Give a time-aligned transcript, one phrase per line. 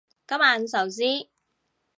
[0.27, 1.29] 今晚壽司